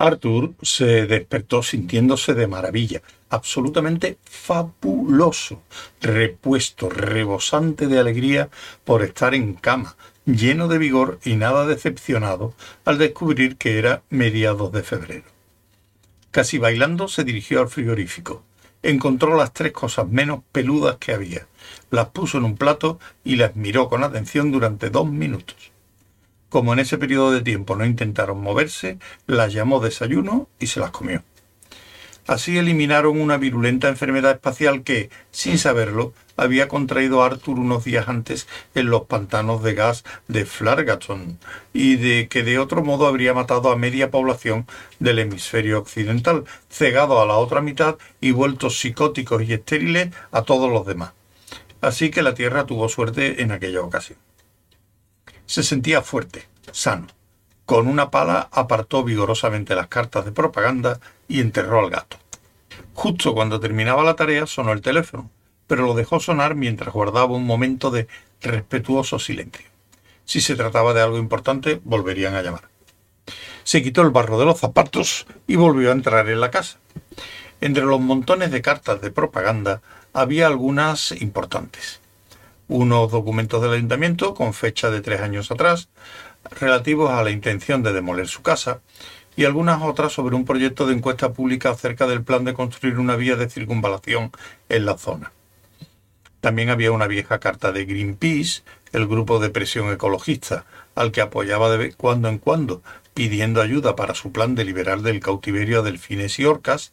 [0.00, 5.62] Arthur se despertó sintiéndose de maravilla, absolutamente fabuloso,
[6.00, 8.48] repuesto, rebosante de alegría
[8.84, 12.54] por estar en cama, lleno de vigor y nada decepcionado
[12.84, 15.24] al descubrir que era mediados de febrero.
[16.30, 18.44] Casi bailando se dirigió al frigorífico.
[18.82, 21.46] Encontró las tres cosas menos peludas que había,
[21.90, 25.72] las puso en un plato y las miró con atención durante dos minutos.
[26.48, 30.90] Como en ese periodo de tiempo no intentaron moverse, las llamó desayuno y se las
[30.90, 31.22] comió.
[32.28, 38.46] Así eliminaron una virulenta enfermedad espacial que, sin saberlo, había contraído Arthur unos días antes
[38.74, 41.38] en los pantanos de gas de Flargaton
[41.72, 44.66] y de que de otro modo habría matado a media población
[44.98, 50.70] del hemisferio occidental, cegado a la otra mitad y vuelto psicóticos y estériles a todos
[50.70, 51.12] los demás.
[51.80, 54.18] Así que la Tierra tuvo suerte en aquella ocasión.
[55.46, 57.06] Se sentía fuerte, sano.
[57.64, 62.16] Con una pala apartó vigorosamente las cartas de propaganda y enterró al gato.
[62.94, 65.30] Justo cuando terminaba la tarea sonó el teléfono,
[65.66, 68.08] pero lo dejó sonar mientras guardaba un momento de
[68.40, 69.66] respetuoso silencio.
[70.24, 72.68] Si se trataba de algo importante, volverían a llamar.
[73.62, 76.78] Se quitó el barro de los zapatos y volvió a entrar en la casa.
[77.60, 82.00] Entre los montones de cartas de propaganda había algunas importantes
[82.68, 85.88] unos documentos del ayuntamiento con fecha de tres años atrás
[86.60, 88.80] relativos a la intención de demoler su casa
[89.38, 93.14] y algunas otras sobre un proyecto de encuesta pública acerca del plan de construir una
[93.14, 94.32] vía de circunvalación
[94.68, 95.30] en la zona.
[96.40, 100.64] También había una vieja carta de Greenpeace, el grupo de presión ecologista,
[100.96, 102.82] al que apoyaba de cuando en cuando,
[103.14, 106.90] pidiendo ayuda para su plan de liberar del cautiverio a delfines y orcas,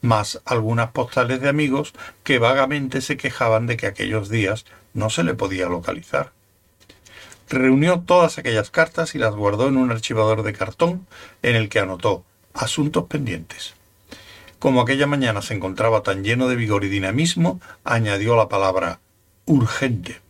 [0.00, 5.24] más algunas postales de amigos que vagamente se quejaban de que aquellos días no se
[5.24, 6.30] le podía localizar.
[7.48, 11.06] Reunió todas aquellas cartas y las guardó en un archivador de cartón
[11.42, 13.74] en el que anotó asuntos pendientes.
[14.58, 19.00] Como aquella mañana se encontraba tan lleno de vigor y dinamismo, añadió la palabra
[19.46, 20.20] urgente.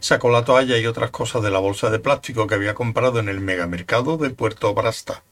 [0.00, 3.28] Sacó la toalla y otras cosas de la bolsa de plástico que había comprado en
[3.28, 5.22] el megamercado de Puerto Brasta.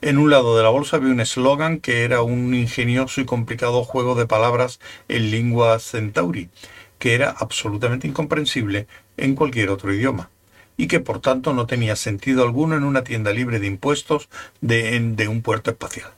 [0.00, 3.82] En un lado de la bolsa había un eslogan que era un ingenioso y complicado
[3.82, 6.50] juego de palabras en lengua centauri,
[6.98, 8.86] que era absolutamente incomprensible
[9.16, 10.30] en cualquier otro idioma,
[10.76, 14.28] y que por tanto no tenía sentido alguno en una tienda libre de impuestos
[14.60, 16.12] de, de un puerto espacial.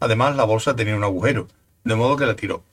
[0.00, 1.48] Además, la bolsa tenía un agujero,
[1.84, 2.64] de modo que la tiró.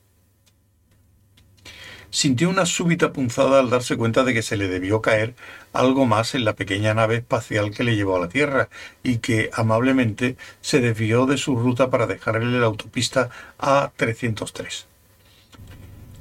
[2.12, 5.36] Sintió una súbita punzada al darse cuenta de que se le debió caer
[5.74, 8.70] algo más en la pequeña nave espacial que le llevó a la Tierra
[9.04, 14.89] y que amablemente se desvió de su ruta para dejarle la autopista A303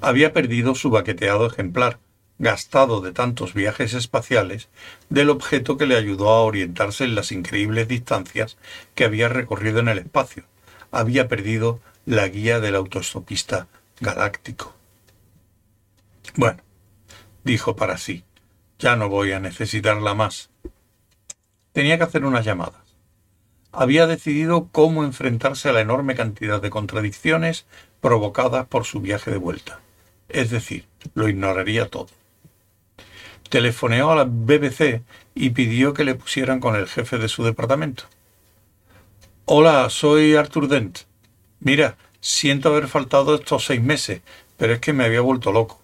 [0.00, 1.98] había perdido su baqueteado ejemplar,
[2.38, 4.68] gastado de tantos viajes espaciales,
[5.08, 8.56] del objeto que le ayudó a orientarse en las increíbles distancias
[8.94, 10.44] que había recorrido en el espacio.
[10.92, 13.66] Había perdido la guía del autostopista
[14.00, 14.74] galáctico.
[16.36, 16.62] Bueno,
[17.42, 18.24] dijo para sí,
[18.78, 20.50] ya no voy a necesitarla más.
[21.72, 22.80] Tenía que hacer unas llamadas.
[23.72, 27.66] Había decidido cómo enfrentarse a la enorme cantidad de contradicciones
[28.00, 29.80] provocadas por su viaje de vuelta
[30.28, 32.08] es decir, lo ignoraría todo.
[33.48, 35.02] Telefoneó a la BBC
[35.34, 38.04] y pidió que le pusieran con el jefe de su departamento.
[39.46, 41.00] Hola, soy Arthur Dent.
[41.60, 44.20] Mira, siento haber faltado estos seis meses,
[44.56, 45.80] pero es que me había vuelto loco.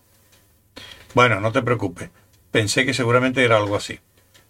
[1.15, 2.11] Bueno, no te preocupes.
[2.51, 4.01] Pensé que seguramente era algo así.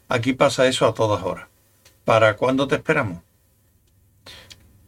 [0.08, 1.48] Aquí pasa eso a todas horas.
[2.04, 3.22] ¿Para cuándo te esperamos?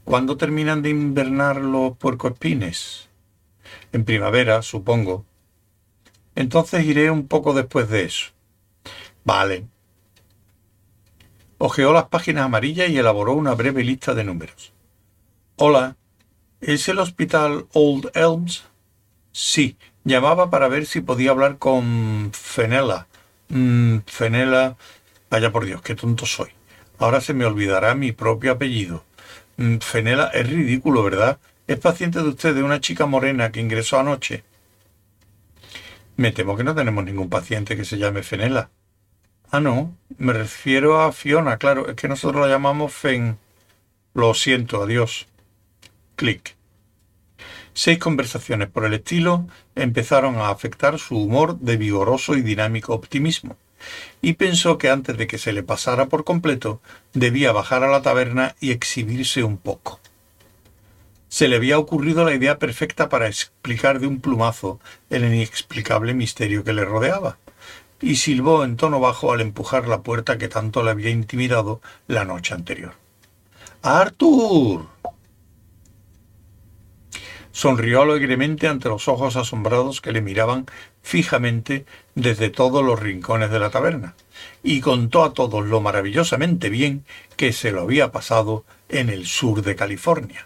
[0.05, 3.09] ¿Cuándo terminan de invernar los puercoespines?
[3.97, 5.25] En primavera, supongo.
[6.35, 8.27] Entonces iré un poco después de eso.
[9.25, 9.69] Vale.
[11.57, 14.75] Ojeó las páginas amarillas y elaboró una breve lista de números.
[15.57, 15.97] Hola.
[16.61, 18.65] ¿Es el hospital Old Elms?
[19.33, 19.79] Sí.
[20.05, 23.07] Llamaba para ver si podía hablar con Fenella.
[23.49, 24.77] Mm, Fenella.
[25.31, 26.51] Vaya por Dios, qué tonto soy.
[26.99, 29.05] Ahora se me olvidará mi propio apellido.
[29.57, 31.39] Mm, Fenella es ridículo, ¿verdad?
[31.67, 34.45] ¿Es paciente de usted de una chica morena que ingresó anoche?
[36.17, 38.71] Me temo que no tenemos ningún paciente que se llame Fenela.
[39.51, 39.97] Ah, no.
[40.17, 41.89] Me refiero a Fiona, claro.
[41.89, 43.39] Es que nosotros la llamamos Fen.
[44.15, 45.27] Lo siento, adiós.
[46.15, 46.57] Clic.
[47.75, 53.57] Seis conversaciones por el estilo empezaron a afectar su humor de vigoroso y dinámico optimismo,
[54.23, 56.81] y pensó que antes de que se le pasara por completo
[57.13, 60.01] debía bajar a la taberna y exhibirse un poco.
[61.37, 64.81] Se le había ocurrido la idea perfecta para explicar de un plumazo
[65.11, 67.37] el inexplicable misterio que le rodeaba,
[68.01, 72.25] y silbó en tono bajo al empujar la puerta que tanto le había intimidado la
[72.25, 72.95] noche anterior.
[73.83, 74.87] ¡Arthur!
[77.53, 80.65] Sonrió alegremente ante los ojos asombrados que le miraban
[81.03, 81.85] fijamente
[82.15, 84.15] desde todos los rincones de la taberna,
[84.63, 87.05] y contó a todos lo maravillosamente bien
[87.37, 90.46] que se lo había pasado en el sur de California.